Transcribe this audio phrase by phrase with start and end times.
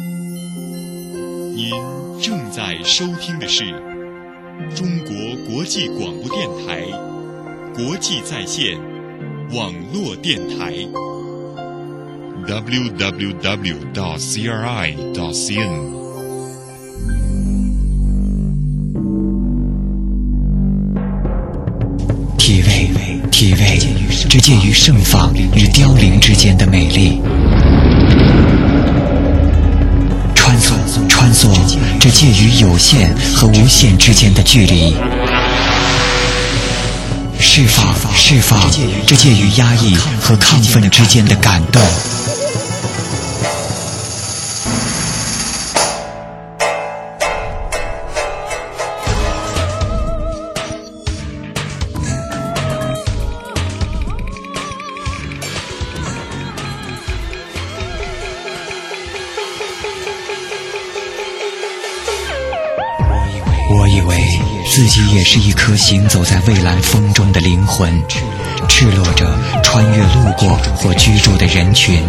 [0.00, 1.72] 您
[2.22, 3.64] 正在收听的是
[4.76, 5.12] 中国
[5.50, 6.84] 国际广播电台
[7.74, 8.78] 国际在线
[9.52, 10.72] 网络电台。
[12.46, 13.18] www.cri.cn。
[22.38, 22.88] 体味，
[23.32, 23.78] 体味，
[24.30, 27.20] 这介于盛放与凋零之间的美丽；
[31.38, 31.56] 穿梭，
[32.00, 34.92] 这介于有限和无限之间的距离；
[37.38, 38.60] 释放，释放，
[39.06, 41.80] 这介于压抑和亢奋之间的感动。
[65.18, 68.00] 也是一颗行走在蔚蓝风中的灵魂，
[68.68, 69.26] 赤裸着
[69.64, 72.00] 穿越路过或居住的人群。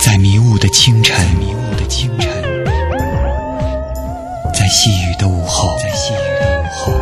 [0.00, 2.32] 在迷雾的清晨，迷雾的清晨，
[4.54, 6.94] 在细雨的午后，在细雨的午后，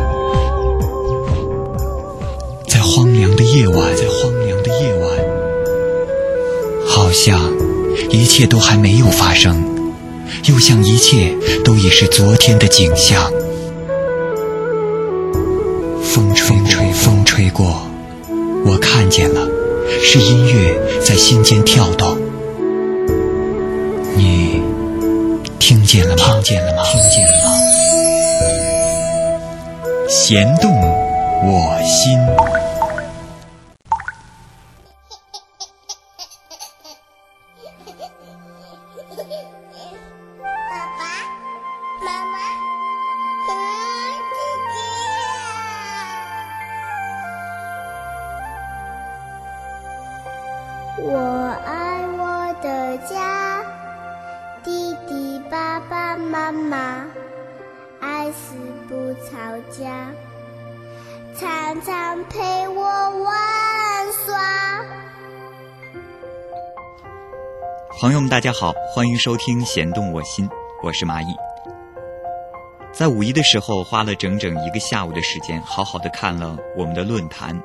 [2.67, 5.09] 在荒凉的夜晚，在荒凉的夜晚，
[6.85, 7.39] 好像
[8.09, 9.63] 一切都还没有发生，
[10.45, 13.31] 又像一切都已是昨天的景象。
[16.03, 17.81] 风吹吹，风吹过，
[18.65, 19.47] 我看见了，
[20.03, 22.17] 是音乐在心间跳动。
[24.15, 24.61] 你
[25.59, 26.23] 听见了吗？
[26.35, 26.83] 听见了吗？
[26.83, 27.51] 听见了吗？
[30.07, 32.17] 弦动我心。
[68.35, 70.45] 大家好，欢迎收听《弦动我心》，
[70.83, 71.33] 我是蚂蚁。
[72.91, 77.57] 在五一的时候，花了整整一个下午的时间，好好的看了我们的论坛，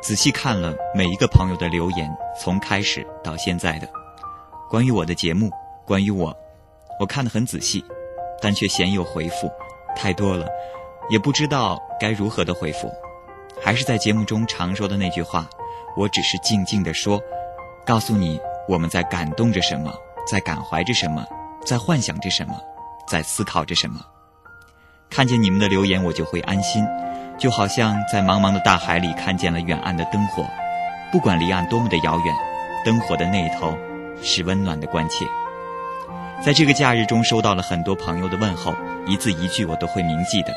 [0.00, 2.08] 仔细看了每一个朋友的留言，
[2.38, 3.88] 从开始到现在的
[4.70, 5.50] 关于我的节目，
[5.84, 6.32] 关于我，
[7.00, 7.84] 我看得很仔细，
[8.40, 9.50] 但却鲜有回复，
[9.96, 10.46] 太多了，
[11.10, 12.88] 也不知道该如何的回复。
[13.60, 15.50] 还是在节目中常说的那句话，
[15.96, 17.20] 我只是静静的说，
[17.84, 18.40] 告诉你。
[18.68, 19.90] 我们在感动着什么，
[20.30, 21.24] 在感怀着什么，
[21.64, 22.54] 在幻想着什么，
[23.08, 23.98] 在思考着什么。
[25.08, 26.86] 看见你们的留言，我就会安心，
[27.38, 30.44] 就好像在茫茫的大海里看见了远岸的灯火。
[31.10, 32.36] 不管离岸多么的遥远，
[32.84, 33.74] 灯火的那一头
[34.22, 35.24] 是温暖的关切。
[36.44, 38.74] 在这个假日中，收到了很多朋友的问候，
[39.06, 40.54] 一字一句我都会铭记的。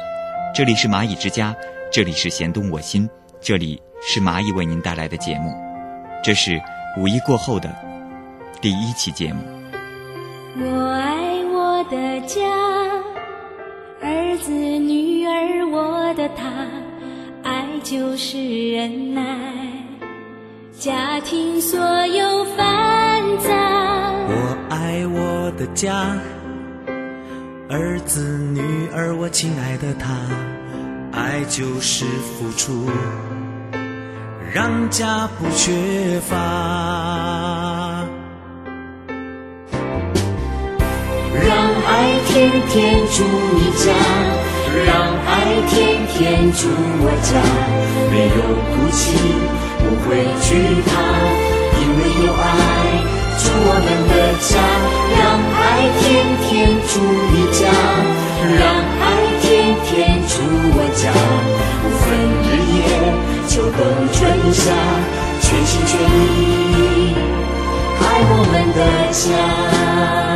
[0.54, 1.56] 这里是蚂蚁之家，
[1.90, 5.56] 这里是弦动我心，这里是蚂蚁为您带来的节目。
[6.22, 6.62] 这是
[6.98, 7.74] 五一过后的。
[8.62, 9.42] 第一期节目。
[10.56, 12.46] 我爱我的家，
[14.02, 16.46] 儿子女儿我的他，
[17.42, 18.38] 爱就是
[18.72, 19.24] 忍耐，
[20.78, 23.50] 家庭所有繁杂。
[24.28, 26.16] 我爱我的家，
[27.68, 28.22] 儿子
[28.54, 28.62] 女
[28.94, 30.16] 儿我亲爱的他，
[31.12, 32.88] 爱就是付出，
[34.54, 37.71] 让家不缺乏。
[41.34, 41.48] 让
[41.88, 43.24] 爱天天住
[43.56, 43.94] 你家，
[44.86, 44.90] 让
[45.26, 45.32] 爱
[45.70, 46.68] 天天住
[47.00, 47.40] 我家，
[48.12, 48.40] 没有
[48.72, 49.16] 哭泣，
[49.80, 50.50] 不会惧
[50.86, 50.92] 怕，
[51.80, 52.44] 因为有爱
[53.40, 54.52] 住我们的家。
[55.18, 55.22] 让
[55.56, 55.60] 爱
[56.00, 56.04] 天
[56.44, 56.50] 天
[56.88, 56.92] 住
[57.32, 57.62] 你家，
[58.60, 58.62] 让
[59.00, 59.04] 爱
[59.42, 59.90] 天天
[60.28, 60.34] 住
[60.74, 61.04] 我家，
[61.82, 62.06] 不分
[62.44, 62.80] 日夜，
[63.48, 63.80] 秋冬
[64.12, 64.20] 春
[64.52, 64.60] 夏，
[65.42, 67.16] 全心全意
[68.00, 68.80] 爱我们的
[69.12, 70.31] 家。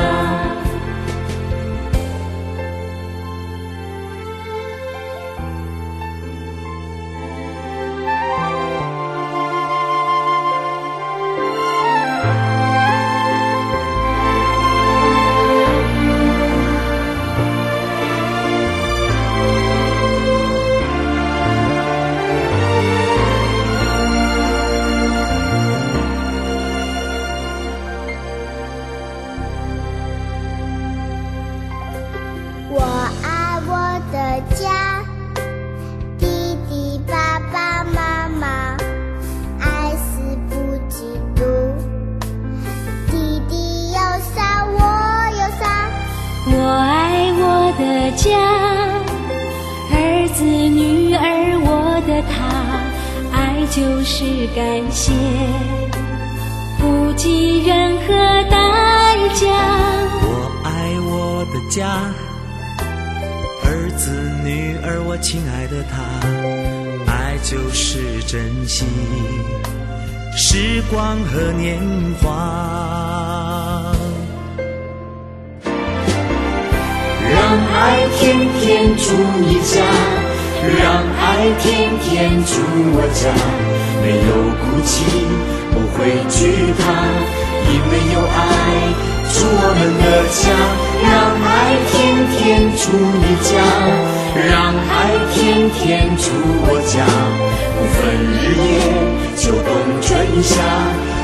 [100.45, 100.61] 下，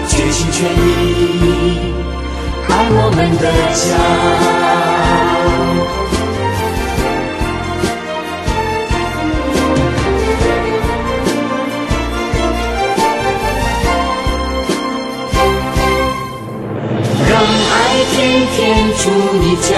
[0.07, 1.94] 全心全意
[2.68, 3.85] 爱我们的家。
[17.29, 17.31] 让
[17.71, 17.74] 爱
[18.12, 18.17] 天
[18.53, 18.59] 天
[18.97, 19.01] 住
[19.39, 19.69] 你家，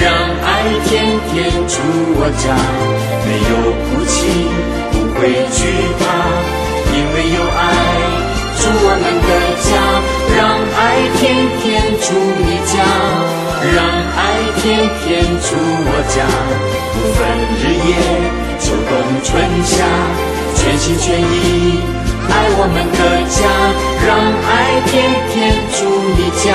[0.00, 0.04] 让
[0.44, 0.46] 爱
[0.84, 0.90] 天
[1.28, 1.32] 天
[1.66, 1.72] 住
[2.14, 2.44] 我家，
[3.26, 3.52] 没有
[3.82, 4.14] 哭泣，
[4.92, 5.20] 不会
[5.50, 5.58] 惧
[5.98, 6.02] 怕，
[6.94, 7.60] 因为有爱
[8.62, 9.28] 住我们的
[9.58, 9.74] 家。
[10.38, 10.38] 让
[10.78, 11.20] 爱天
[11.58, 12.14] 天住
[12.46, 12.78] 你家，
[13.74, 13.82] 让
[14.14, 14.22] 爱
[14.62, 16.22] 天天住我家，
[16.94, 17.20] 不分
[17.58, 17.90] 日夜，
[18.62, 18.90] 秋冬
[19.24, 19.30] 春
[19.66, 19.82] 夏，
[20.54, 21.82] 全心全意
[22.30, 23.02] 爱我们的
[23.34, 23.42] 家。
[24.06, 24.14] 让
[24.46, 25.34] 爱天天
[25.74, 26.54] 住你家。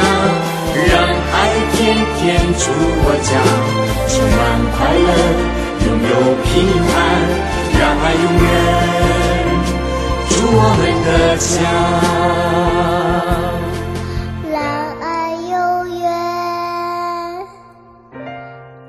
[0.78, 1.36] 让爱
[1.74, 1.76] 天
[2.16, 2.24] 天
[2.56, 2.72] 住
[3.04, 3.36] 我家，
[4.08, 4.40] 充满
[4.78, 5.10] 快乐，
[5.84, 6.12] 拥有
[6.46, 6.48] 平
[6.88, 6.96] 安。
[7.78, 8.48] 让爱永远
[10.30, 11.48] 祝我们的家。
[14.52, 14.56] 让
[15.00, 15.54] 爱永
[16.00, 16.06] 远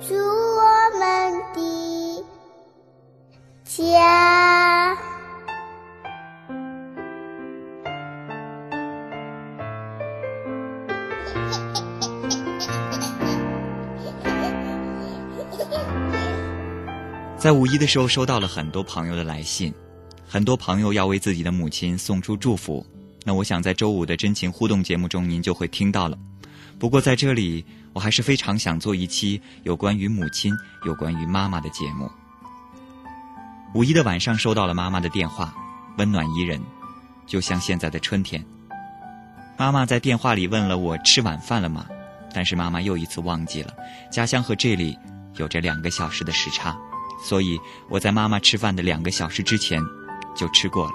[0.07, 0.15] 住
[0.57, 0.63] 我
[0.99, 1.03] 们
[1.55, 1.59] 的
[3.65, 3.77] 家。
[17.39, 19.73] 在五一的时候，收到了很多朋友的来信，
[20.31, 22.85] 很多朋友要为自己的母亲送出祝福。
[23.25, 26.19] 那我想在周五的真情互动节目中，您就会听到了。
[26.79, 27.65] 不过在这里，
[27.95, 30.55] 我还是非常想做一期有关于母亲、
[30.85, 32.11] 有关于妈妈的节目。
[33.75, 35.55] 五一的晚上，收到了妈妈的电话，
[35.97, 36.61] 温暖宜人，
[37.27, 38.45] 就像现在的春天。
[39.57, 41.87] 妈妈在电话里问了我吃晚饭了吗？
[42.35, 43.73] 但是妈妈又一次忘记了，
[44.13, 44.95] 家乡和这里
[45.37, 46.77] 有着两个小时的时差。
[47.25, 47.59] 所以
[47.89, 49.83] 我在妈妈吃饭的两个小时之前
[50.39, 50.93] 就吃过了。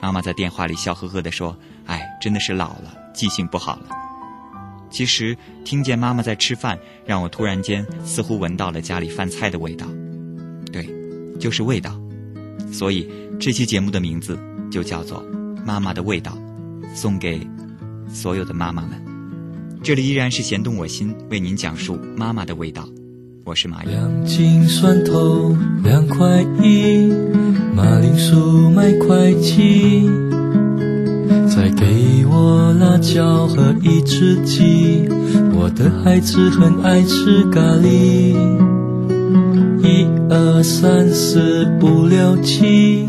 [0.00, 1.56] 妈妈在电话里笑呵呵地说
[1.86, 3.88] ：“哎，真的是老了，记性不好了。”
[4.90, 6.76] 其实听见妈妈在吃饭，
[7.06, 9.86] 让我突然间似乎闻到了家里饭菜的味道。
[10.72, 10.88] 对，
[11.38, 11.96] 就是味道。
[12.72, 13.08] 所以
[13.38, 14.38] 这期节目的名字
[14.70, 15.22] 就叫做
[15.64, 16.36] 《妈妈的味道》，
[16.96, 17.46] 送给
[18.08, 19.00] 所有的妈妈们。
[19.82, 22.88] 这里依然是弦动我心，为您讲述妈妈的味道。
[23.44, 27.12] 我是马两斤蒜头两块一，
[27.82, 30.06] 马铃薯卖块几，
[31.48, 35.08] 再给我辣椒和一只鸡。
[35.54, 38.36] 我的孩子很爱吃咖喱。
[39.82, 43.06] 一二三四五六七，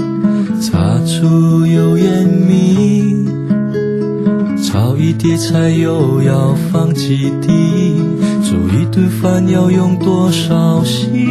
[0.61, 3.27] 擦出油盐米，
[4.63, 8.01] 炒一碟菜又要放几滴。
[8.41, 11.30] 煮一顿饭要用多少心？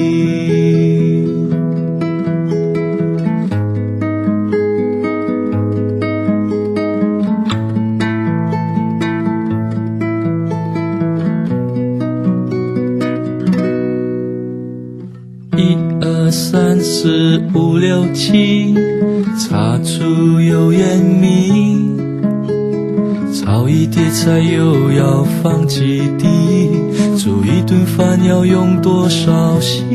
[25.41, 26.69] 放几滴？
[27.17, 29.87] 煮一顿饭要用多少心？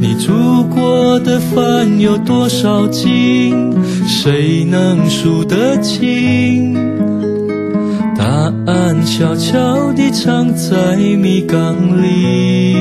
[0.00, 3.72] 你煮过的饭有多少斤？
[4.06, 6.74] 谁能数得清？
[8.16, 8.24] 答
[8.66, 12.76] 案悄悄地藏在米缸里。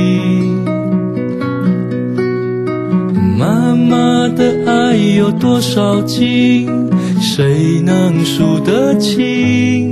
[3.38, 6.70] 妈妈的爱有多少斤？
[7.38, 9.92] 谁能数得清？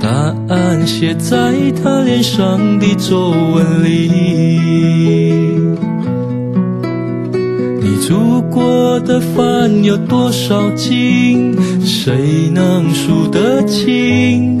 [0.00, 0.08] 答
[0.48, 4.10] 案写在她脸上的皱纹里。
[7.82, 11.54] 你煮过的饭有多少斤？
[11.84, 14.56] 谁能数得清？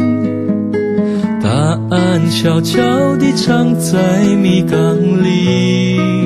[1.42, 1.48] 答
[1.88, 2.82] 案悄悄
[3.16, 4.94] 地藏在米缸
[5.24, 6.19] 里。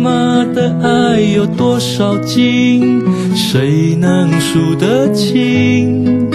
[0.00, 3.02] 妈的爱有多少斤？
[3.34, 6.30] 谁能数得清？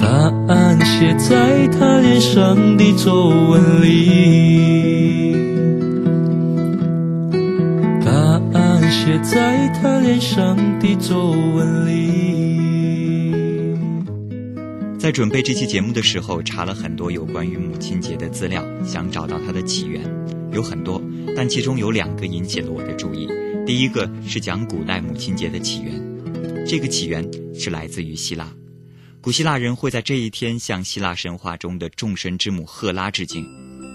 [0.00, 0.06] 答
[0.48, 5.36] 案写在她脸上的皱纹里。
[8.04, 8.10] 答
[8.58, 12.39] 案写在她脸上的皱纹里。
[15.10, 20.00] 在准备这期节目的时候，查了很多有关于母亲节的资料，想找到它的起源，
[20.52, 21.02] 有很多，
[21.34, 23.28] 但其中有两个引起了我的注意。
[23.66, 28.54] 第一个是讲古代母亲节的起源，这个起源是来自于希腊，
[29.20, 33.44] 古希腊人会在这一天向希腊神话中的众神之母赫拉致敬。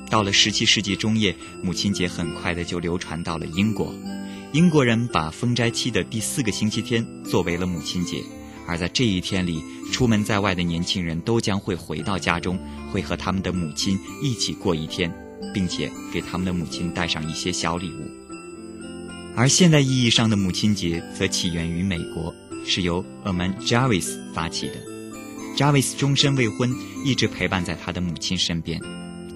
[0.09, 3.95] 到了十七世纪中叶，母亲节很快的就流传到了英国，
[4.51, 8.21] 英国人把封斋期的第四个星期天作为了母亲节，
[8.67, 12.59] 而在这一天里，出门在外的年轻人都将会回到家中，
[12.91, 15.13] 会和他们的母亲一起过一天，
[15.53, 18.09] 并且给他们的母亲带上一些小礼物。
[19.35, 22.33] 而现代意义上的母亲节则起源于美国，
[22.65, 24.73] 是由 Aman Jarvis 发起的。
[25.57, 26.73] Jarvis 终身未婚，
[27.05, 28.79] 一直陪伴在他的母亲身边。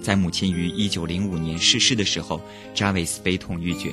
[0.02, 2.40] 在母亲于1905年逝世的时候
[2.74, 3.90] ，Jarvis 悲痛欲绝。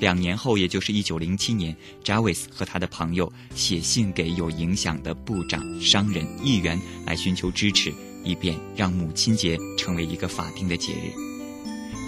[0.00, 7.92] 两年后，也就是1907年，Jarvis 和他的朋友写信给有影响的部长、商人、议员来寻求支持，
[8.24, 11.12] 以便让母亲节成为一个法定的节日。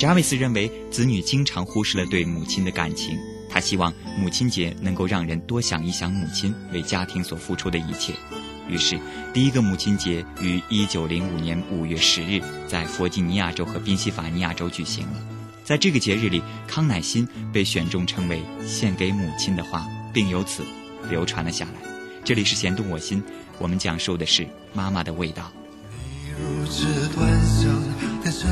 [0.00, 3.18] Jarvis 认为子女经常忽视了对母亲的感情，
[3.50, 8.14] 他希望母亲节能够让人多想一想母亲为家庭所付出的一切。
[8.68, 8.98] 于是，
[9.34, 15.31] 第一个母亲节于1905年5月10日在弗吉尼亚州和宾夕法尼亚州举行了。
[15.72, 20.62] 在这个节日里，康乃馨被选中成为献给母亲的花，并由此
[21.08, 21.72] 流传了下来。
[22.22, 23.22] 这里是弦动我心，
[23.58, 25.50] 我们讲述的是妈妈的味道。
[26.38, 27.70] 如纸端详
[28.22, 28.46] 在这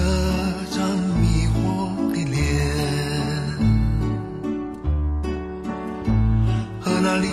[0.74, 0.88] 张
[1.20, 2.40] 迷惑的脸，
[6.80, 7.28] 和那历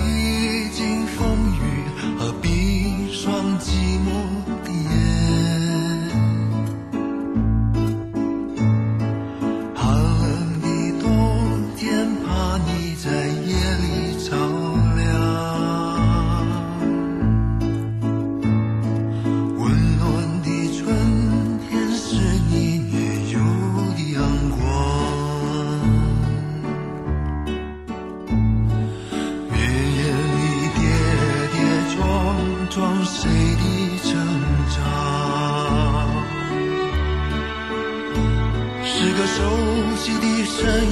[40.59, 40.89] 身影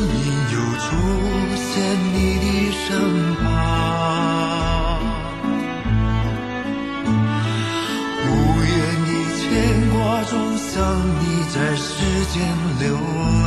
[0.54, 0.86] 又出
[1.56, 1.66] 现
[2.14, 2.86] 你的身
[3.38, 3.44] 旁。
[8.22, 8.30] 无
[8.62, 8.72] 言
[9.06, 9.44] 的牵
[9.90, 9.96] 挂
[10.26, 10.70] 中，想
[11.20, 11.90] 你在世
[12.32, 12.36] 间
[12.80, 12.84] 流
[13.44, 13.45] 浪。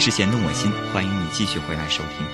[0.00, 2.26] 是弦动我心，欢迎你继续回来收听。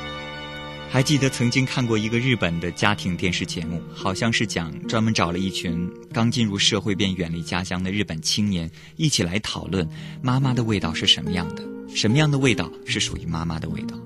[0.88, 9.84] 还记得曾经看过一个日本的家庭电视节目，好像是讲专门找了一群刚进入社会便远离家乡的日本青年，一起来讨论
[10.22, 13.96] 妈妈的味道是什么样的，什么样的味道是属于妈妈的味道。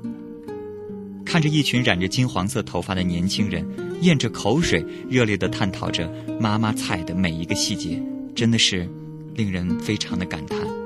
[1.26, 3.62] 看着一群染着金黄色头发的年轻人，
[4.01, 8.03] 咽着口水，热烈地探讨着妈妈菜的每一个细节，
[8.35, 8.88] 真的是
[9.35, 10.80] 令人非常的感叹。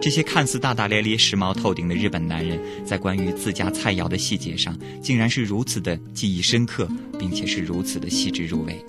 [0.00, 8.84] 这些看似大大咧咧、时髦透顶的日本男人，在关于自家菜肴的细节上，竟然是如此的记忆深刻，并且是如此的细致入微。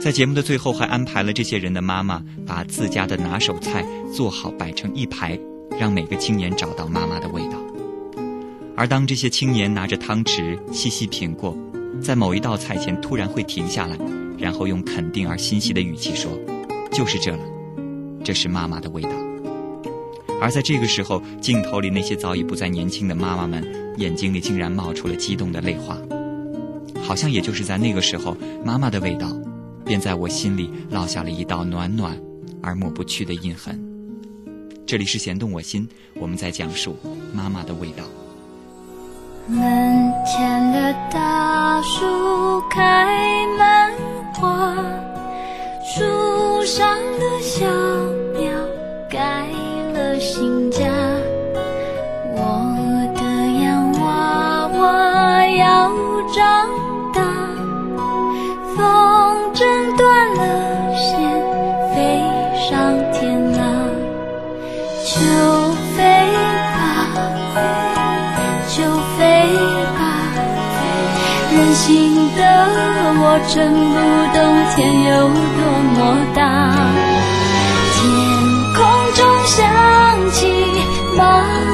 [0.00, 5.38] 在节目的最后，还安排了这些人的妈妈把自家的拿手菜做好，摆成一排，
[5.78, 7.58] 让每个青年找到妈妈的味道。
[8.76, 11.54] 而当这些青年拿着汤匙细细品过，
[12.00, 13.98] 在某一道菜前突然会停下来，
[14.38, 16.30] 然后用肯定而欣喜的语气说
[16.92, 17.40] ：“就是这了，
[18.24, 19.10] 这是妈妈的味道。”
[20.40, 25.96] 而在这个时候，镜头里那些早已不再年轻的妈妈们眼睛里竟然冒出了激动的泪花。
[27.02, 29.28] 好像也就是在那个时候，妈妈的味道
[29.84, 32.16] 便在我心里烙下了一道暖暖
[32.62, 33.80] 而抹不去的印痕。
[34.86, 36.96] 这里是弦动我心，我们在讲述
[37.32, 38.04] 妈妈的味道。
[39.48, 39.58] 门
[40.26, 43.06] 前的大树开
[43.56, 43.92] 满
[44.34, 44.74] 花，
[45.84, 47.64] 树上的小
[48.38, 48.50] 鸟
[49.08, 49.48] 盖
[50.18, 50.84] 新家。
[52.34, 52.38] 我
[53.14, 53.20] 的
[53.62, 55.90] 洋娃娃要
[56.34, 56.68] 长
[57.12, 57.20] 大，
[58.74, 58.76] 风
[59.54, 59.64] 筝
[59.96, 60.40] 断了
[60.94, 61.18] 线，
[61.94, 61.96] 飞
[62.68, 62.72] 上
[63.12, 63.58] 天了，
[65.04, 65.14] 就
[65.96, 65.96] 飞
[66.72, 66.76] 吧。
[68.68, 68.76] 就
[69.16, 69.20] 飞
[69.96, 69.98] 吧，
[71.52, 71.84] 任性
[72.36, 72.40] 的
[73.18, 73.96] 我真不
[74.36, 74.38] 懂
[74.74, 75.08] 天有
[75.56, 75.58] 多
[75.94, 75.96] 么
[76.34, 76.40] 大。
[80.36, 81.65] 响起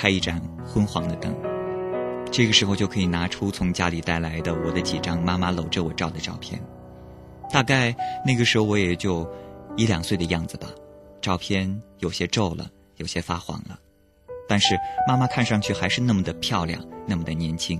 [0.00, 1.30] 开一盏昏黄的灯，
[2.32, 6.58] 这个时候就可以拿出从家里带来的我的几张妈妈搂着我照的照片。
[7.52, 9.30] 大概那个时候我也就
[9.76, 10.68] 一两岁的样子吧，
[11.20, 13.78] 照片有些皱了，有些发黄了，
[14.48, 14.74] 但是
[15.06, 17.78] 妈妈看上去还是那么的漂亮，那么的年轻。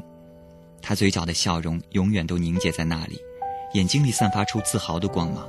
[0.82, 3.18] 她嘴角的笑容永远都凝结在那里，
[3.72, 5.48] 眼睛里散发出自豪的光芒。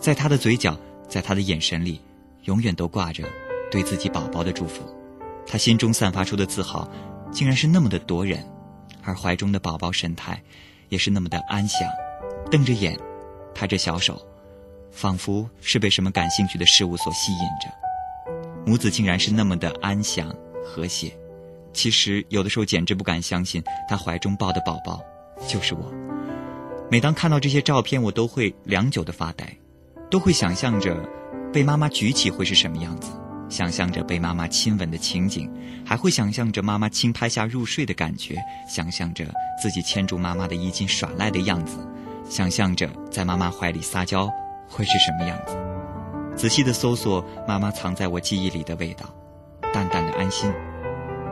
[0.00, 0.76] 在她的嘴角，
[1.08, 2.00] 在她的眼神里，
[2.46, 3.22] 永远都挂着
[3.70, 4.82] 对自己宝宝的祝福。
[5.46, 6.90] 他心中散发出的自豪，
[7.30, 8.44] 竟然是那么的夺人，
[9.02, 10.42] 而怀中的宝宝神态，
[10.88, 11.88] 也是那么的安详。
[12.50, 12.98] 瞪着眼，
[13.54, 14.20] 拍着小手，
[14.90, 17.68] 仿佛是被什么感兴趣的事物所吸引着。
[18.64, 21.16] 母子竟然是那么的安详和谐。
[21.72, 25.00] 其实有的时候简直不敢相信，他怀中抱的宝宝
[25.46, 25.92] 就是我。
[26.90, 29.56] 每当看到这些照片，我都会良久的发呆，
[30.10, 30.96] 都会想象着
[31.52, 33.10] 被妈妈举起会是什么样子，
[33.48, 35.50] 想象着被妈妈亲吻的情景，
[35.84, 38.34] 还会想象着妈妈轻拍下入睡的感觉，
[38.68, 39.24] 想象着
[39.62, 41.78] 自己牵住妈妈的衣襟耍赖的样子。
[42.28, 44.28] 想象着在妈妈怀里撒娇
[44.68, 45.56] 会是什么样子，
[46.36, 49.06] 仔细的搜索妈妈藏在我记忆里的味道，
[49.72, 50.52] 淡淡的安心。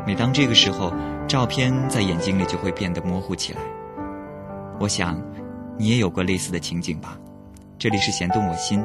[0.07, 0.92] 每当这个时候，
[1.27, 3.61] 照片在眼睛里就会变得模糊起来。
[4.79, 5.20] 我想，
[5.77, 7.18] 你也有过类似的情景吧？
[7.77, 8.85] 这里是弦动我心，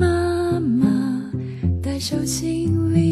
[0.00, 1.30] 妈妈
[1.82, 3.09] 的手心里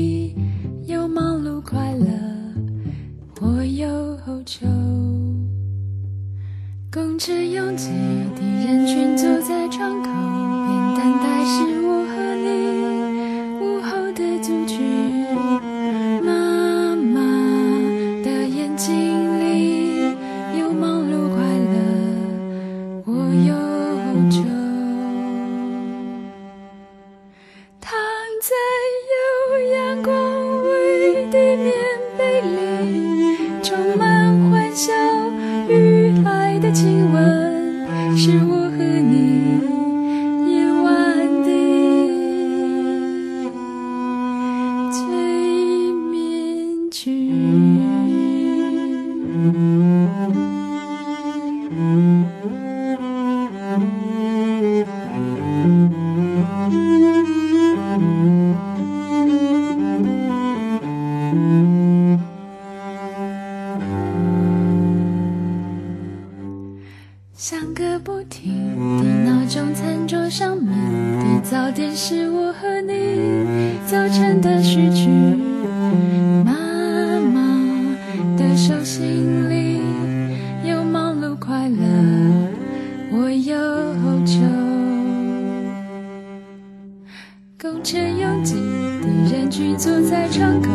[87.61, 90.69] 公车拥挤的人群坐在窗口，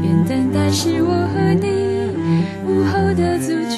[0.00, 1.68] 边等待是我和你
[2.66, 3.69] 午后的足迹。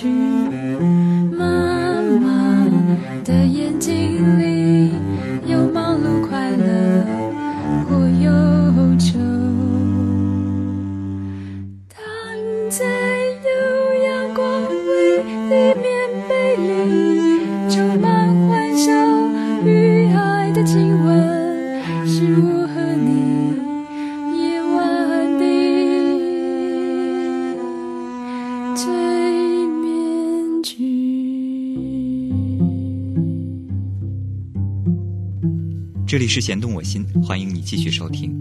[36.43, 38.37] 弦动我心，欢迎你继续收听。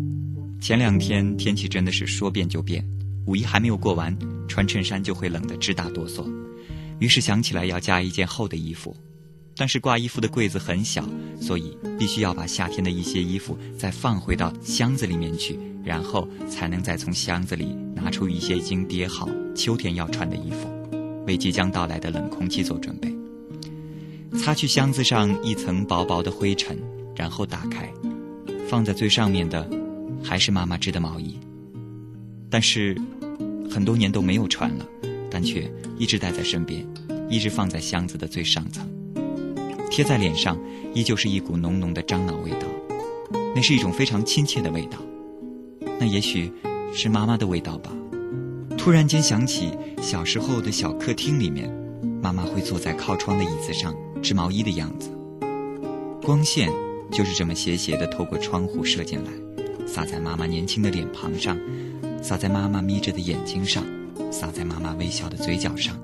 [0.59, 2.83] 前两天天气真的是说变就变，
[3.27, 6.27] 五一还没有过完，穿衬衫就会冷得直打哆嗦，
[6.97, 8.97] 于是想起来要加一件厚的衣服。
[9.55, 11.07] 但是挂衣服的柜子很小，
[11.39, 20.67] 所以必须要把夏天的一些衣服再放回到箱子里面去，然后才能再从箱子里拿出一些已经叠好秋天要穿的衣服，
[21.27, 23.15] 为即将到来的冷空气做准备。
[24.39, 26.75] 擦去箱子上一层薄薄的灰尘，
[27.21, 27.87] 然后打开，
[28.67, 29.69] 放在最上面的
[30.23, 31.37] 还是妈妈织的毛衣，
[32.49, 32.99] 但是
[33.69, 34.85] 很多年都没有穿了，
[35.29, 36.83] 但却一直带在身边，
[37.29, 38.89] 一直放在箱子的最上层。
[39.91, 40.57] 贴在脸上，
[40.95, 42.65] 依旧是一股浓浓的樟脑味道，
[43.55, 44.97] 那是一种非常亲切的味道。
[45.99, 46.51] 那也许
[46.91, 47.91] 是妈妈的味道吧。
[48.79, 49.69] 突然间想起
[50.01, 51.71] 小时候的小客厅里面，
[52.19, 55.11] 妈妈会坐在靠窗的椅子上织毛衣的样子，
[56.23, 56.73] 光线
[57.11, 59.31] 就是这么斜斜的透过窗户射进来，
[59.85, 61.59] 洒在妈妈年轻的脸庞上，
[62.23, 63.83] 洒在妈妈眯着的眼睛上，
[64.31, 65.99] 洒在妈妈微笑的嘴角上，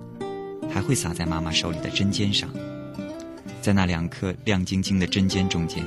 [0.70, 2.50] 还会洒在妈妈手里的针尖上。
[3.62, 5.86] 在那两颗亮晶晶的针尖中间，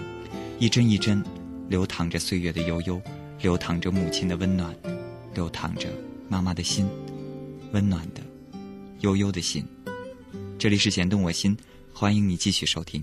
[0.59, 1.22] 一针一针，
[1.68, 3.00] 流淌着岁月的悠悠，
[3.42, 4.74] 流淌着母亲的温暖，
[5.35, 5.88] 流淌着
[6.28, 6.88] 妈妈的心，
[7.72, 8.22] 温暖的，
[9.00, 9.64] 悠悠的心。
[10.59, 11.56] 这里是弦动我心，
[11.92, 13.02] 欢迎你继续收听。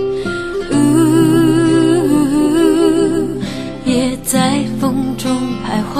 [4.31, 5.99] 在风中徘徊。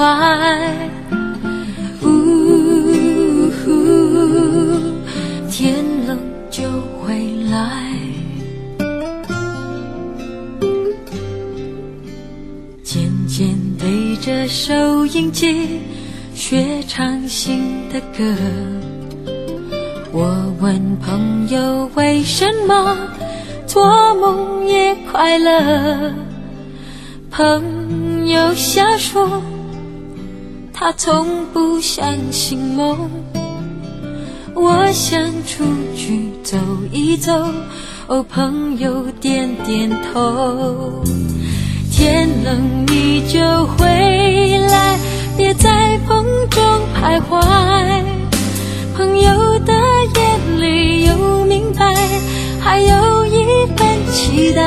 [2.00, 2.08] 呜，
[5.50, 6.18] 天冷
[6.50, 6.62] 就
[6.98, 7.12] 回
[7.50, 7.92] 来。
[12.82, 15.80] 渐渐对着收音机
[16.34, 18.34] 学唱新的歌。
[20.10, 22.96] 我问朋友为什么
[23.66, 26.14] 做梦也快乐？
[27.30, 27.81] 朋
[28.32, 29.42] 友笑说
[30.72, 33.10] 他从不相信梦。
[34.54, 35.64] 我想出
[35.94, 36.56] 去走
[36.90, 37.32] 一走，
[38.06, 41.02] 哦，朋友点点头。
[41.90, 43.86] 天冷你就回
[44.66, 44.98] 来，
[45.36, 46.62] 别在风中
[46.94, 47.38] 徘徊。
[48.96, 49.74] 朋友的
[50.16, 51.94] 眼里有明白，
[52.60, 54.66] 还有一份期待。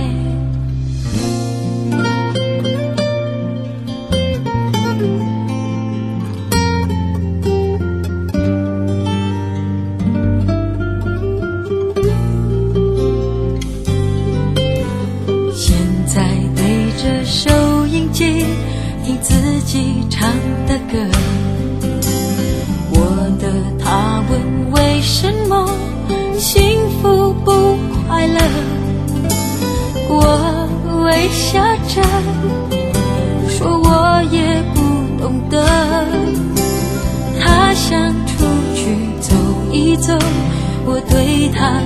[19.71, 20.29] 己唱
[20.67, 20.97] 的歌，
[22.91, 22.97] 我
[23.39, 23.47] 的
[23.79, 25.65] 他问为什么
[26.37, 28.41] 幸福不快乐，
[30.09, 30.67] 我
[31.05, 32.03] 微笑着
[33.47, 35.65] 说我也不懂得。
[37.39, 38.43] 他想出
[38.75, 39.33] 去走
[39.71, 40.13] 一走，
[40.85, 41.79] 我对他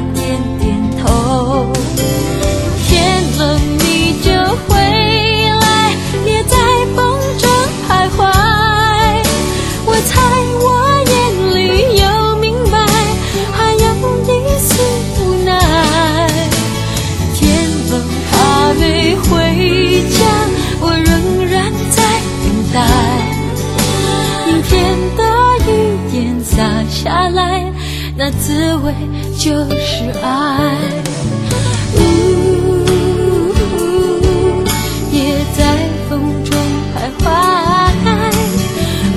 [27.05, 27.71] 下来，
[28.17, 28.91] 那滋味
[29.37, 30.75] 就是爱。
[31.93, 31.99] 呜
[33.59, 34.63] 呜，
[35.11, 36.57] 也在风中
[36.95, 37.23] 徘徊。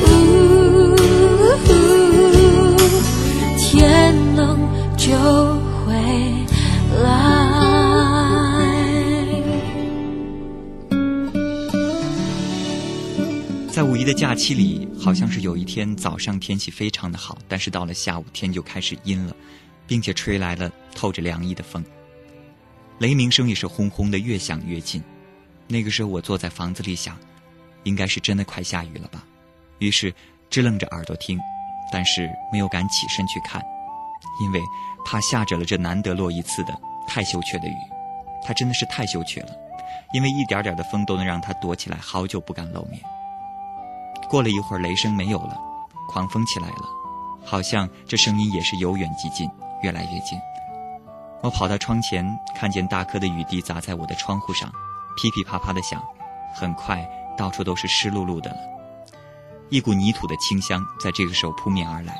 [0.05, 0.07] 呜，
[3.57, 4.61] 天冷
[4.99, 5.09] 就
[5.87, 5.97] 回
[7.03, 7.07] 来。
[13.71, 19.35] 在五一的假期里，好像是有一天早上天气非常的好，但是到了下午天就开始阴了，
[19.87, 21.85] 并且吹来了透着凉意的风。
[22.99, 25.03] 雷鸣声也是轰轰的，越响越近。
[25.69, 27.17] 那个时候我坐在房子里想，
[27.85, 29.25] 应该是真的快下雨了吧，
[29.79, 30.13] 于是
[30.51, 31.39] 支楞着耳朵听，
[31.93, 33.63] 但是没有敢起身去看，
[34.43, 34.61] 因为
[35.07, 37.77] 怕吓着了这难得落一次的太羞怯的雨。
[38.45, 39.51] 它真的是太羞怯了，
[40.13, 43.01] 因为一点点的风都能让它躲起来，好久不敢露面。
[44.29, 45.59] 过了一会儿，雷声没有了，
[46.09, 46.89] 狂风起来了，
[47.45, 49.51] 好像这声音也是由远及近，
[49.83, 50.39] 越来越近。
[51.41, 54.71] 我跑到窗前，看见大颗的雨滴砸在我的窗户上，
[55.17, 56.03] 噼噼啪啪的响，
[56.55, 58.59] 很快到处都是湿漉漉的了。
[59.71, 62.19] 一股泥土的清香在这个时候扑面而来，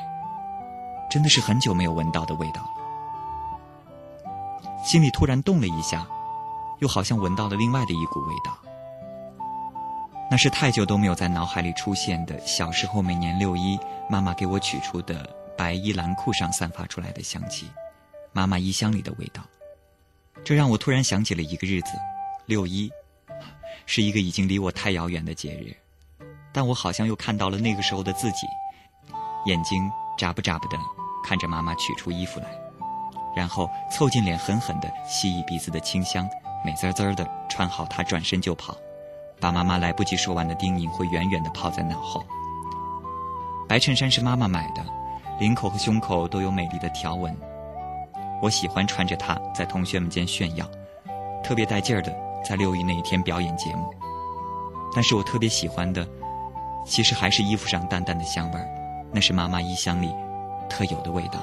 [1.11, 2.69] 真的是很久没有闻到的味道了。
[4.83, 6.07] 心里突然动了一下，
[6.79, 8.57] 又好像闻到了另外的一股味道。
[10.31, 17.67] 那是太久都没有在脑海里出现的，小时候每年六一妈妈给我取出的白衣蓝裤上散发出来的香气，
[18.31, 19.41] 妈妈衣箱里的味道。
[20.43, 21.93] 这让我突然想起了一个日子，
[22.45, 22.91] 六一，
[23.87, 25.75] 是一个已经离我太遥远的节日，
[26.53, 28.45] 但我好像又看到了那个时候的自己，
[29.47, 30.77] 眼睛眨巴眨巴的
[31.25, 32.47] 看着妈妈取出衣服来，
[33.35, 36.29] 然后凑近脸狠狠的吸一鼻子的清香，
[36.63, 38.77] 美滋滋的穿好它转身就跑。
[39.39, 42.23] 把妈妈来不及说完的叮咛会远远的抛在脑后。
[43.67, 44.83] 白衬衫是妈妈买的，
[45.39, 47.35] 领口和胸口都有美丽的条纹。
[48.41, 50.65] 我喜欢穿着它在同学们间炫耀，
[51.43, 53.93] 特别带劲儿的在六一那一天表演节目。
[54.93, 56.07] 但是我特别喜欢的，
[56.85, 58.67] 其实还是衣服上淡淡的香味儿，
[59.13, 60.11] 那是妈妈衣箱里
[60.67, 61.39] 特有的味道。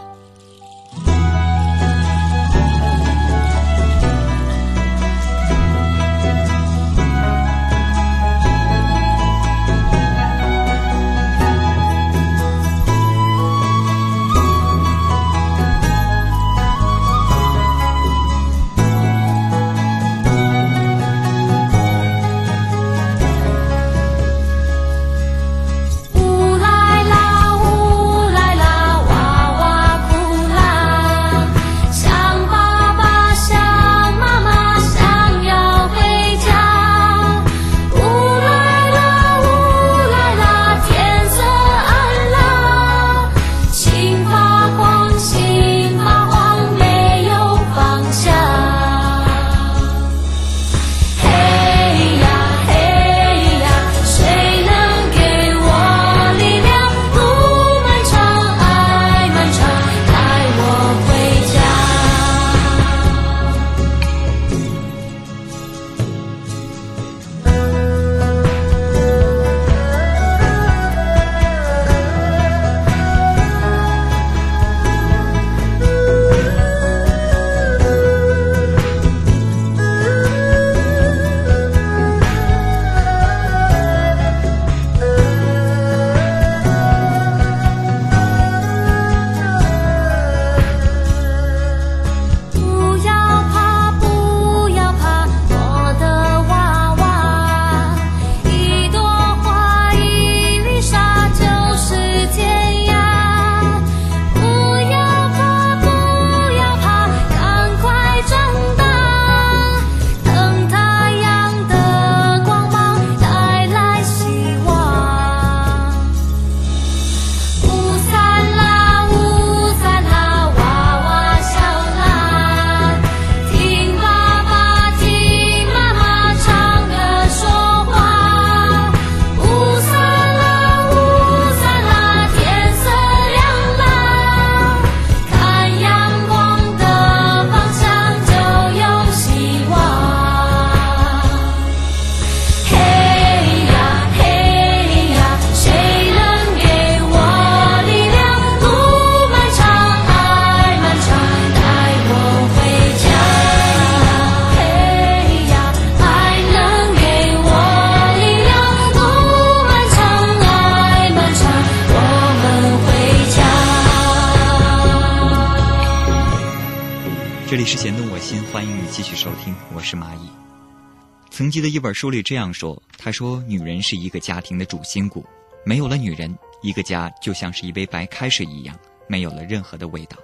[171.87, 175.25] 本书里这样说：“他说，女人是一个家庭的主心骨，
[175.65, 178.77] 没有了女人，一个家就像是一杯白开水一样，
[179.07, 180.17] 没有了任何的味道。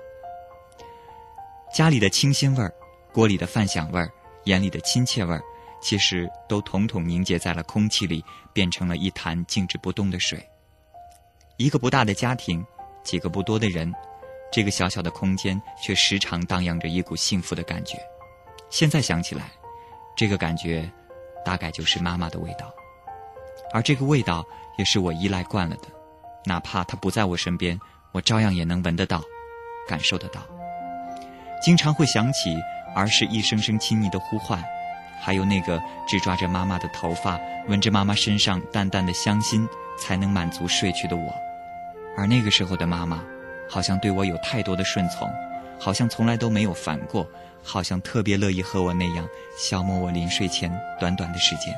[1.72, 2.74] 家里的清新味儿，
[3.12, 4.10] 锅里的饭香味儿，
[4.46, 5.40] 眼里的亲切味儿，
[5.80, 10.44] 其实都统统凝结在了空气里，变成了一潭静止不动的水。
[11.58, 12.66] 一个不大的家庭，
[13.04, 13.94] 几个不多的人，
[14.52, 17.96] 这个小小的空间却时常荡漾着一股幸福的感觉。
[18.68, 19.52] 现在想起来，
[20.16, 20.90] 这个感觉
[21.44, 22.72] 大概就是妈妈的味道，
[23.72, 24.44] 而这个味道
[24.78, 25.88] 也是我依赖惯了的，
[26.44, 27.78] 哪怕她不在我身边，
[28.12, 29.22] 我照样也能闻得到，
[29.88, 30.42] 感受得到。
[31.62, 32.56] 经常会想起
[32.94, 34.62] 儿时一声声亲昵的呼唤，
[35.20, 37.38] 还有那个只抓着妈妈的头发，
[37.68, 39.68] 闻着妈妈身上淡淡的香辛，
[39.98, 41.32] 才能满足睡去的我。
[42.16, 43.22] 而那个时候的妈妈，
[43.70, 45.30] 好像对我有太多的顺从，
[45.78, 47.26] 好像从来都没有烦过，
[47.62, 51.74] 好像特别乐意和我那样消磨我临睡前短短的时间。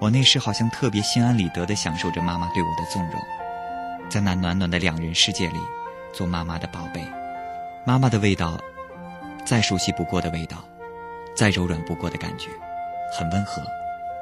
[0.00, 3.20] 我那时好像特别心安理得地享受着妈妈对我的纵容，
[4.10, 5.58] 在那暖暖的两人世界里，
[6.12, 7.02] 做妈妈的宝贝。
[7.86, 8.58] 妈妈的味道，
[9.44, 10.64] 再熟悉不过的味道，
[11.36, 12.50] 再柔软不过的感觉，
[13.16, 13.62] 很温和，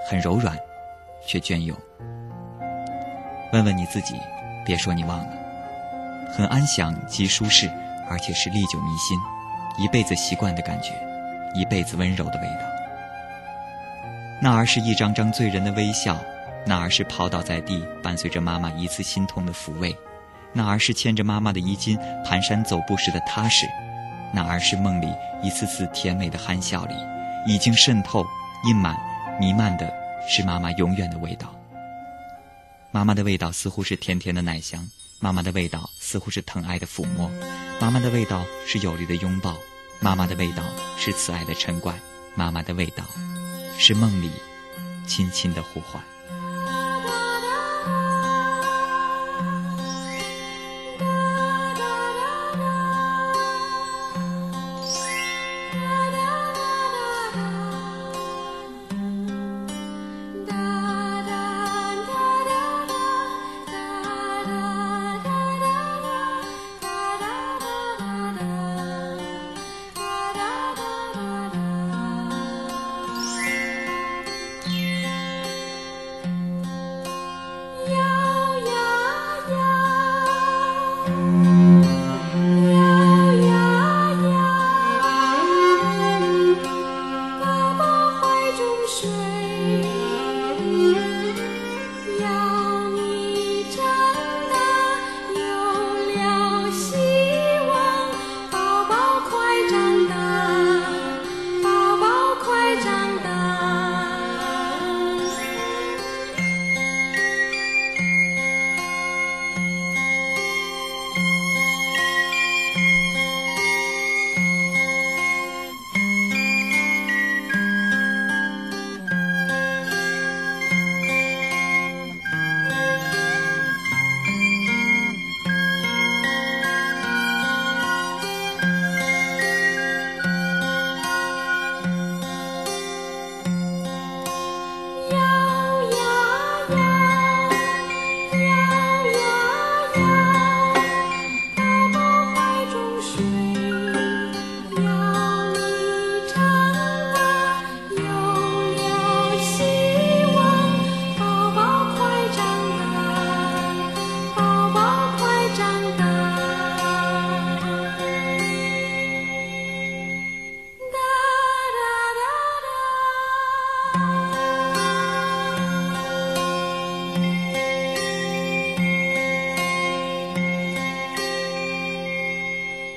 [0.09, 0.57] 很柔软，
[1.27, 1.77] 却隽永。
[3.53, 4.15] 问问你自己，
[4.65, 5.33] 别说你忘了，
[6.33, 7.71] 很安详及舒适，
[8.09, 9.19] 而且是历久弥新，
[9.79, 10.91] 一辈子习惯的感觉，
[11.55, 12.66] 一辈子温柔的味道。
[14.41, 16.18] 那儿是一张张醉人的微笑，
[16.66, 19.97] 那儿是抛倒在地，伴随着妈妈一次心痛的抚慰。
[20.53, 23.66] 那儿是牵着妈妈的衣襟蹒跚走步时的踏实，
[24.33, 25.09] 那儿是梦里
[25.43, 26.95] 一次次甜美的憨笑里，
[27.47, 28.27] 已经渗透、
[28.68, 28.97] 印满、
[29.41, 29.91] 弥漫的
[30.29, 31.55] 是妈妈永远的味道。
[32.91, 34.87] 妈妈的味道似乎是甜甜的奶香，
[35.23, 37.31] 妈妈的味道似乎是疼爱的抚摸，
[37.81, 39.57] 妈妈的味道是有力的拥抱，
[40.01, 40.64] 妈妈的味道
[40.99, 41.97] 是慈爱的嗔怪，
[42.35, 43.05] 妈妈的味道
[43.79, 44.33] 是梦里
[45.07, 46.03] 轻轻的呼唤。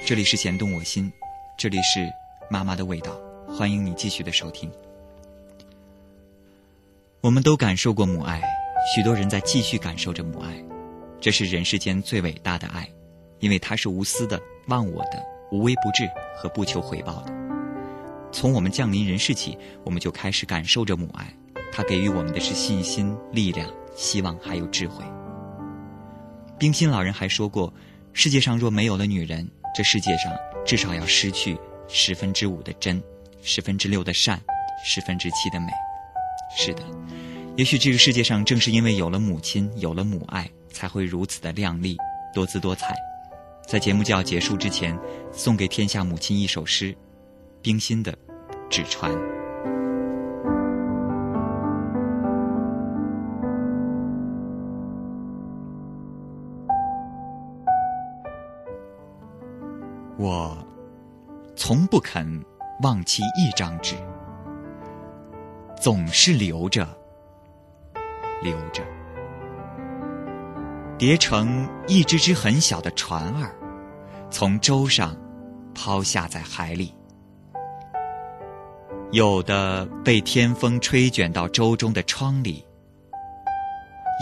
[0.06, 1.12] 这里是弦动我心，
[1.58, 2.08] 这里是
[2.48, 4.72] 妈妈的味道，欢迎你继续的收听。
[7.22, 8.40] 我们都感受过母爱，
[8.94, 10.64] 许多人在继续感受着母爱，
[11.20, 12.88] 这是人世间最伟大的爱，
[13.40, 17.34] 因为它是无私的、忘我的、无微不至和不求回报的。
[18.32, 21.36] 从我们降临人世起，我们就开始感受着母爱，
[21.72, 25.04] 它给予我们的是信心、力量、希望，还有智慧。
[26.60, 27.74] 冰心老人还说过：
[28.14, 30.34] 世界上若没有了女人，这世界上
[30.66, 31.58] 至少要失去
[31.90, 33.04] 十分之五的真，
[33.42, 34.42] 十分之六的善，
[34.86, 35.68] 十分之七的美。
[36.56, 36.84] 是的，
[37.58, 41.98] 也许这个世界上正是因为有了母亲，有了母爱，才会如此的靓丽、
[42.34, 42.96] 多姿多彩。
[43.68, 44.98] 在节目就要结束之前，
[45.34, 46.96] 送给天下母亲一首诗：
[47.62, 48.14] 冰心的
[48.70, 49.12] 《纸船》。
[60.26, 60.58] 我
[61.56, 62.44] 从不肯
[62.82, 63.96] 忘记一张纸，
[65.80, 66.84] 总是留着，
[68.42, 68.82] 留着，
[70.98, 73.54] 叠成一只只很小的船儿，
[74.32, 75.16] 从舟上
[75.76, 76.92] 抛下在海里。
[79.12, 82.66] 有的被天风吹卷到舟中的窗里，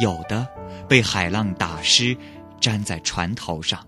[0.04, 0.46] 有的
[0.86, 2.14] 被海浪打湿，
[2.60, 3.80] 粘在船头上。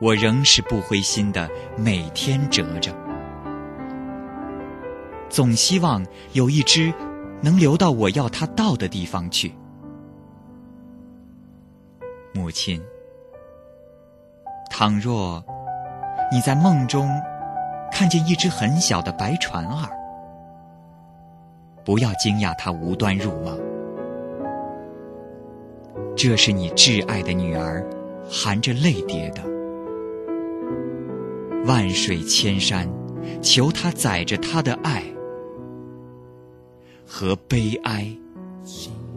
[0.00, 2.92] 我仍是不灰心的，每天折着，
[5.30, 6.92] 总希望有一只
[7.40, 9.54] 能流到我要它到的地方去。
[12.34, 12.82] 母亲，
[14.68, 15.42] 倘若
[16.32, 17.08] 你在梦中
[17.92, 19.88] 看见一只很小的白船儿，
[21.84, 23.58] 不要惊讶它无端入梦，
[26.16, 27.86] 这是你挚爱的女儿
[28.28, 29.53] 含着泪叠的。
[31.66, 32.86] 万水千山，
[33.40, 35.02] 求他载着他的爱
[37.06, 38.06] 和悲哀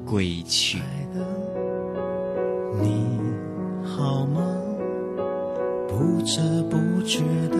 [0.06, 0.80] 归去。
[2.82, 3.20] 你
[3.84, 4.42] 好吗？
[5.90, 6.40] 不知
[6.70, 7.20] 不觉
[7.52, 7.58] 的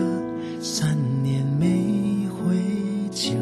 [0.58, 2.56] 三年没回
[3.10, 3.34] 家，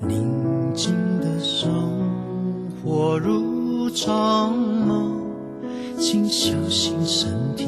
[0.00, 1.70] 宁静的生
[2.82, 5.12] 活如常吗？
[5.98, 7.66] 请小心身体，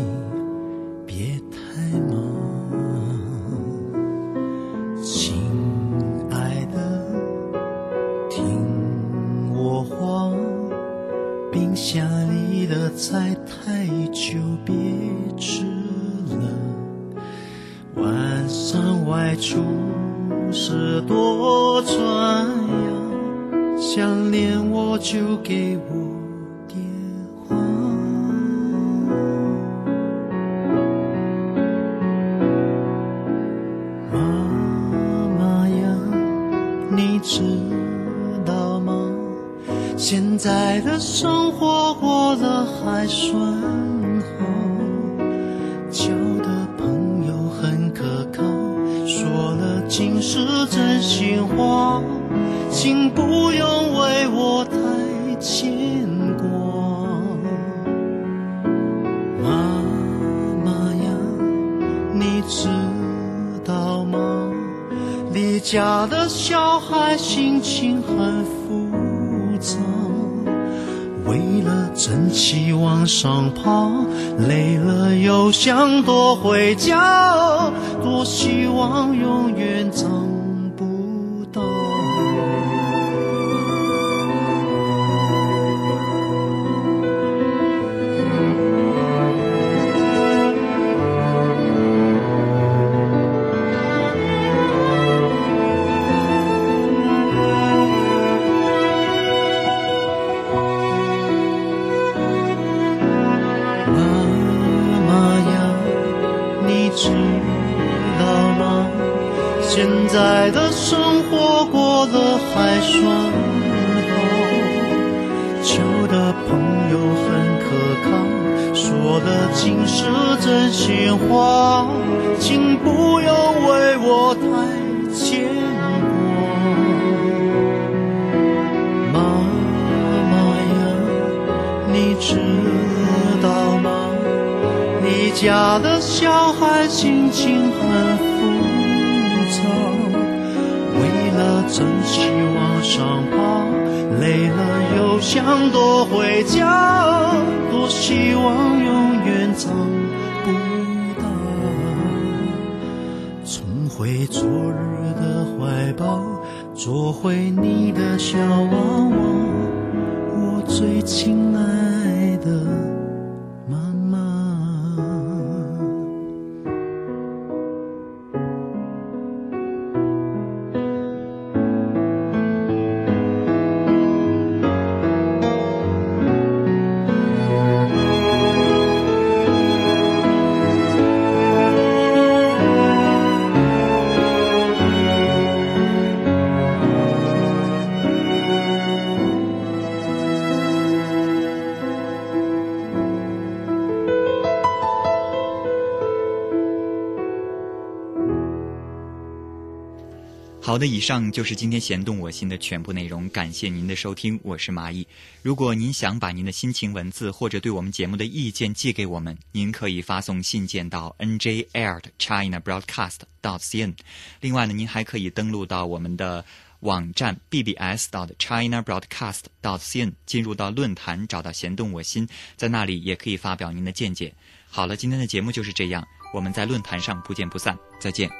[200.80, 205.06] 的，以上就是今天弦动我心的全部内容，感谢您的收听，我是蚂蚁。
[205.42, 213.94] 如果您想把您的心情文字或者对我们节目的意见寄给我们，您可以发送信件到 njr china broadcast dot cn。
[214.40, 216.42] 另外呢，您还可以登录到我们的
[216.80, 222.26] 网站 bbs dot china broadcast dot cn，进入到论坛，找到弦动我心，
[222.56, 224.34] 在那里也可以发表您的见解。
[224.66, 226.02] 好了，今天的节目就是这样，
[226.32, 228.39] 我们在论坛上不见不散，再见。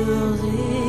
[0.00, 0.79] till the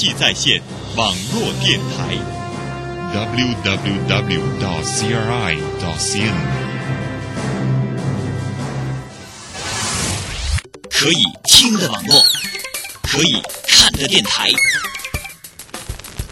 [0.00, 0.62] 际在线
[0.96, 2.16] 网络电台
[3.12, 3.54] www.cri.cn，
[10.88, 12.24] 可以听的网络，
[13.02, 14.48] 可以看的电台。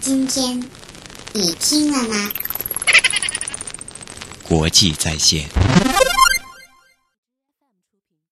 [0.01, 0.65] 今天
[1.35, 2.31] 你听了吗？
[4.45, 5.47] 国际在线。